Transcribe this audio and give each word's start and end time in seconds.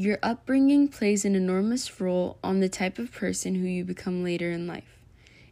Your 0.00 0.18
upbringing 0.22 0.88
plays 0.88 1.26
an 1.26 1.34
enormous 1.34 2.00
role 2.00 2.38
on 2.42 2.60
the 2.60 2.70
type 2.70 2.98
of 2.98 3.12
person 3.12 3.56
who 3.56 3.66
you 3.66 3.84
become 3.84 4.24
later 4.24 4.50
in 4.50 4.66
life. 4.66 4.98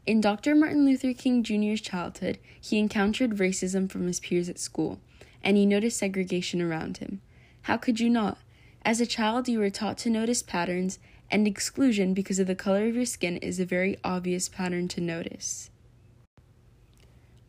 In 0.07 0.23
Dr. 0.23 0.55
Martin 0.55 0.87
Luther 0.87 1.13
King 1.13 1.43
Jr.'s 1.43 1.83
childhood, 1.83 2.39
he 2.59 2.79
encountered 2.79 3.37
racism 3.37 3.91
from 3.91 4.07
his 4.07 4.21
peers 4.21 4.49
at 4.49 4.59
school, 4.59 5.01
and 5.45 5.59
he 5.59 5.67
noticed 5.67 5.99
segregation 5.99 6.63
around 6.63 6.97
him. 6.97 7.21
How 7.65 7.77
could 7.77 8.01
you 8.01 8.09
not? 8.09 8.39
As 8.87 9.03
a 9.03 9.07
child, 9.07 9.51
you 9.51 9.59
were 9.59 9.69
taught 9.69 9.99
to 9.99 10.09
notice 10.09 10.43
patterns, 10.43 10.99
and 11.31 11.47
exclusion 11.47 12.15
because 12.15 12.39
of 12.39 12.47
the 12.47 12.55
color 12.55 12.89
of 12.89 12.97
your 12.97 13.05
skin 13.05 13.37
is 13.37 13.61
a 13.61 13.67
very 13.67 13.99
obvious 14.03 14.49
pattern 14.49 14.89
to 14.89 15.03
notice. 15.03 15.69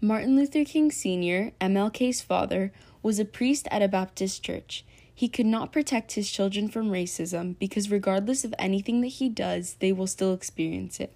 Martin 0.01 0.35
Luther 0.35 0.65
King 0.65 0.91
Sr., 0.91 1.53
MLK's 1.61 2.19
father, 2.19 2.73
was 3.01 3.19
a 3.19 3.23
priest 3.23 3.69
at 3.71 3.81
a 3.81 3.87
Baptist 3.87 4.43
church. 4.43 4.83
He 5.19 5.27
could 5.27 5.47
not 5.47 5.73
protect 5.73 6.13
his 6.13 6.31
children 6.31 6.69
from 6.69 6.91
racism 6.91 7.59
because, 7.59 7.91
regardless 7.91 8.45
of 8.45 8.55
anything 8.57 9.01
that 9.01 9.07
he 9.07 9.27
does, 9.27 9.75
they 9.81 9.91
will 9.91 10.07
still 10.07 10.31
experience 10.31 10.97
it. 11.01 11.13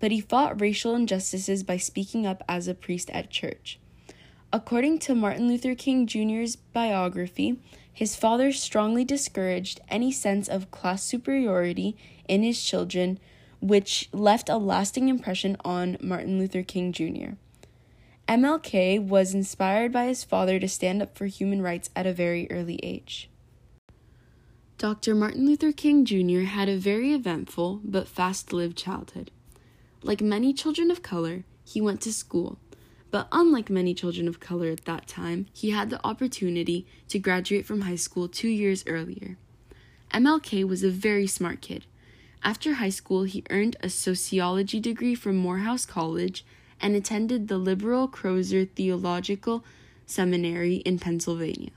But 0.00 0.10
he 0.10 0.20
fought 0.20 0.60
racial 0.60 0.96
injustices 0.96 1.62
by 1.62 1.76
speaking 1.76 2.26
up 2.26 2.42
as 2.48 2.66
a 2.66 2.74
priest 2.74 3.08
at 3.10 3.30
church. 3.30 3.78
According 4.52 4.98
to 4.98 5.14
Martin 5.14 5.46
Luther 5.46 5.76
King 5.76 6.08
Jr.'s 6.08 6.56
biography, 6.56 7.60
his 7.92 8.16
father 8.16 8.50
strongly 8.50 9.04
discouraged 9.04 9.80
any 9.88 10.10
sense 10.10 10.48
of 10.48 10.72
class 10.72 11.04
superiority 11.04 11.96
in 12.26 12.42
his 12.42 12.60
children, 12.60 13.20
which 13.60 14.08
left 14.12 14.48
a 14.48 14.56
lasting 14.56 15.08
impression 15.08 15.56
on 15.64 15.98
Martin 16.00 16.40
Luther 16.40 16.64
King 16.64 16.92
Jr. 16.92 17.34
MLK 18.26 19.06
was 19.06 19.34
inspired 19.34 19.92
by 19.92 20.06
his 20.06 20.24
father 20.24 20.58
to 20.58 20.66
stand 20.66 21.00
up 21.00 21.16
for 21.16 21.26
human 21.26 21.62
rights 21.62 21.90
at 21.94 22.08
a 22.08 22.12
very 22.12 22.50
early 22.50 22.80
age. 22.82 23.30
Dr. 24.78 25.14
Martin 25.14 25.46
Luther 25.46 25.72
King 25.72 26.04
Jr. 26.04 26.40
had 26.40 26.68
a 26.68 26.76
very 26.76 27.14
eventful 27.14 27.80
but 27.82 28.06
fast 28.06 28.52
lived 28.52 28.76
childhood. 28.76 29.30
Like 30.02 30.20
many 30.20 30.52
children 30.52 30.90
of 30.90 31.02
color, 31.02 31.44
he 31.64 31.80
went 31.80 32.02
to 32.02 32.12
school, 32.12 32.58
but 33.10 33.26
unlike 33.32 33.70
many 33.70 33.94
children 33.94 34.28
of 34.28 34.38
color 34.38 34.68
at 34.68 34.84
that 34.84 35.08
time, 35.08 35.46
he 35.54 35.70
had 35.70 35.88
the 35.88 36.06
opportunity 36.06 36.86
to 37.08 37.18
graduate 37.18 37.64
from 37.64 37.82
high 37.82 37.96
school 37.96 38.28
two 38.28 38.50
years 38.50 38.84
earlier. 38.86 39.38
MLK 40.12 40.68
was 40.68 40.84
a 40.84 40.90
very 40.90 41.26
smart 41.26 41.62
kid. 41.62 41.86
After 42.42 42.74
high 42.74 42.90
school, 42.90 43.22
he 43.22 43.44
earned 43.48 43.76
a 43.80 43.88
sociology 43.88 44.78
degree 44.78 45.14
from 45.14 45.36
Morehouse 45.36 45.86
College 45.86 46.44
and 46.82 46.94
attended 46.94 47.48
the 47.48 47.56
liberal 47.56 48.08
Crozer 48.08 48.66
Theological 48.66 49.64
Seminary 50.04 50.76
in 50.76 50.98
Pennsylvania. 50.98 51.70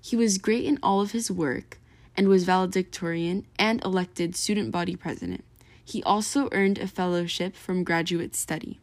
He 0.00 0.16
was 0.16 0.38
great 0.38 0.64
in 0.64 0.78
all 0.82 1.02
of 1.02 1.12
his 1.12 1.30
work 1.30 1.80
and 2.16 2.28
was 2.28 2.44
valedictorian 2.44 3.46
and 3.58 3.82
elected 3.84 4.36
student 4.36 4.70
body 4.70 4.96
president. 4.96 5.44
He 5.84 6.02
also 6.02 6.48
earned 6.52 6.78
a 6.78 6.86
fellowship 6.86 7.54
from 7.56 7.84
graduate 7.84 8.34
study. 8.34 8.80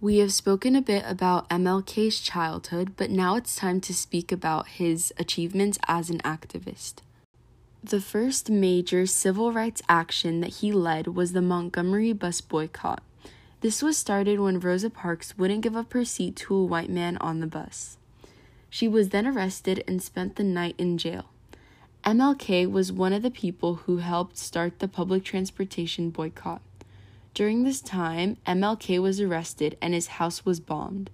We 0.00 0.18
have 0.18 0.32
spoken 0.32 0.76
a 0.76 0.82
bit 0.82 1.02
about 1.06 1.48
MLK's 1.48 2.20
childhood, 2.20 2.92
but 2.96 3.10
now 3.10 3.36
it's 3.36 3.56
time 3.56 3.80
to 3.80 3.94
speak 3.94 4.30
about 4.30 4.68
his 4.68 5.12
achievements 5.18 5.78
as 5.88 6.10
an 6.10 6.18
activist. 6.18 6.96
The 7.82 8.00
first 8.00 8.50
major 8.50 9.06
civil 9.06 9.52
rights 9.52 9.82
action 9.88 10.40
that 10.40 10.56
he 10.56 10.72
led 10.72 11.08
was 11.08 11.32
the 11.32 11.42
Montgomery 11.42 12.12
bus 12.12 12.40
boycott. 12.40 13.02
This 13.60 13.82
was 13.82 13.96
started 13.96 14.40
when 14.40 14.60
Rosa 14.60 14.90
Parks 14.90 15.38
wouldn't 15.38 15.62
give 15.62 15.76
up 15.76 15.92
her 15.94 16.04
seat 16.04 16.36
to 16.36 16.54
a 16.54 16.64
white 16.64 16.90
man 16.90 17.16
on 17.18 17.40
the 17.40 17.46
bus. 17.46 17.96
She 18.68 18.88
was 18.88 19.08
then 19.08 19.26
arrested 19.26 19.82
and 19.88 20.02
spent 20.02 20.36
the 20.36 20.44
night 20.44 20.74
in 20.76 20.98
jail. 20.98 21.30
MLK 22.04 22.70
was 22.70 22.92
one 22.92 23.14
of 23.14 23.22
the 23.22 23.30
people 23.30 23.76
who 23.76 23.96
helped 23.96 24.36
start 24.36 24.78
the 24.78 24.88
public 24.88 25.24
transportation 25.24 26.10
boycott. 26.10 26.60
During 27.32 27.64
this 27.64 27.80
time, 27.80 28.36
MLK 28.46 29.00
was 29.00 29.22
arrested 29.22 29.78
and 29.80 29.94
his 29.94 30.08
house 30.18 30.44
was 30.44 30.60
bombed. 30.60 31.08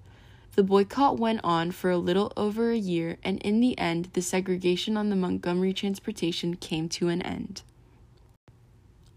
The 0.56 0.65
boycott 0.65 1.17
went 1.17 1.43
on 1.45 1.71
for 1.71 1.91
a 1.91 1.97
little 1.97 2.33
over 2.37 2.73
a 2.73 2.77
year, 2.77 3.19
and 3.23 3.41
in 3.43 3.61
the 3.61 3.79
end, 3.79 4.09
the 4.15 4.21
segregation 4.21 4.97
on 4.97 5.11
the 5.11 5.17
Montgomery 5.17 5.73
transportation 5.73 6.56
came 6.56 6.89
to 6.89 7.06
an 7.06 7.23
end. 7.23 7.62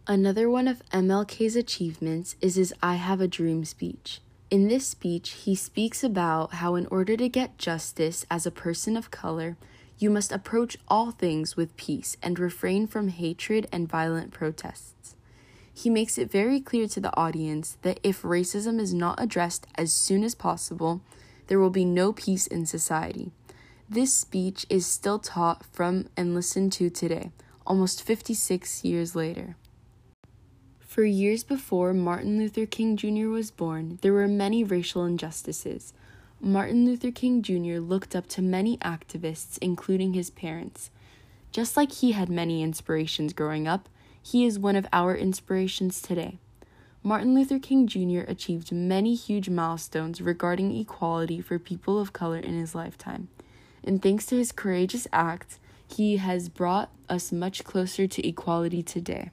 Another 0.06 0.52
one 0.52 0.68
of 0.68 0.88
MLK's 0.92 1.56
achievements 1.56 2.36
is 2.40 2.54
his 2.54 2.72
I 2.84 2.96
Have 2.96 3.20
a 3.20 3.28
Dream 3.28 3.66
speech. 3.66 4.22
In 4.52 4.68
this 4.68 4.86
speech, 4.86 5.32
he 5.32 5.56
speaks 5.56 6.04
about 6.04 6.54
how, 6.54 6.76
in 6.76 6.86
order 6.92 7.18
to 7.18 7.28
get 7.28 7.58
justice 7.58 8.28
as 8.30 8.46
a 8.46 8.52
person 8.52 8.96
of 8.96 9.10
color, 9.10 9.58
you 9.98 10.10
must 10.10 10.32
approach 10.32 10.78
all 10.88 11.12
things 11.12 11.56
with 11.56 11.78
peace 11.78 12.18
and 12.22 12.40
refrain 12.40 12.88
from 12.88 13.08
hatred 13.08 13.68
and 13.72 13.90
violent 13.90 14.32
protests. 14.32 15.16
He 15.74 15.90
makes 15.90 16.18
it 16.18 16.32
very 16.32 16.60
clear 16.60 16.88
to 16.88 17.00
the 17.00 17.16
audience 17.18 17.78
that 17.82 18.00
if 18.04 18.22
racism 18.22 18.80
is 18.80 18.94
not 18.94 19.22
addressed 19.22 19.66
as 19.76 19.92
soon 19.92 20.24
as 20.24 20.36
possible, 20.36 21.02
there 21.48 21.60
will 21.60 21.70
be 21.70 21.86
no 21.86 22.14
peace 22.14 22.46
in 22.48 22.66
society. 22.66 23.32
This 23.90 24.14
speech 24.14 24.66
is 24.70 24.86
still 24.86 25.20
taught 25.20 25.66
from 25.72 26.08
and 26.16 26.36
listened 26.36 26.72
to 26.74 26.90
today, 26.90 27.32
almost 27.66 28.04
56 28.04 28.84
years 28.84 29.16
later. 29.16 29.56
For 30.80 31.04
years 31.04 31.44
before 31.44 31.94
Martin 31.94 32.38
Luther 32.38 32.68
King 32.68 32.98
Jr. 32.98 33.28
was 33.28 33.50
born, 33.50 33.98
there 34.02 34.14
were 34.14 34.28
many 34.28 34.64
racial 34.64 35.06
injustices. 35.06 35.92
Martin 36.46 36.84
Luther 36.84 37.10
King 37.10 37.42
Jr. 37.42 37.80
looked 37.80 38.18
up 38.18 38.28
to 38.28 38.42
many 38.42 38.76
activists, 38.80 39.58
including 39.62 40.12
his 40.12 40.30
parents. 40.30 40.92
Just 41.54 41.78
like 41.78 41.94
he 41.94 42.12
had 42.12 42.28
many 42.28 42.62
inspirations 42.62 43.32
growing 43.32 43.66
up, 43.66 43.88
he 44.22 44.46
is 44.46 44.60
one 44.60 44.76
of 44.76 44.86
our 44.92 45.16
inspirations 45.16 46.02
today. 46.02 46.40
Martin 47.02 47.34
Luther 47.34 47.60
King 47.60 47.88
Jr. 47.88 48.30
achieved 48.30 48.74
many 48.74 49.16
huge 49.16 49.48
milestones 49.48 50.20
regarding 50.20 50.76
equality 50.76 51.40
for 51.40 51.58
people 51.58 51.98
of 51.98 52.12
color 52.12 52.40
in 52.40 52.60
his 52.60 52.76
lifetime. 52.76 53.30
And 53.82 54.02
thanks 54.02 54.26
to 54.26 54.36
his 54.36 54.52
courageous 54.52 55.08
acts, 55.14 55.60
he 55.88 56.18
has 56.18 56.50
brought 56.50 56.92
us 57.08 57.32
much 57.32 57.64
closer 57.64 58.06
to 58.06 58.28
equality 58.28 58.84
today. 58.84 59.32